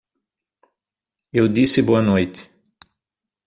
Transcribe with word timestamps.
Eu 1.31 1.47
disse 1.47 1.79
boa 1.79 2.01
noite. 2.01 2.49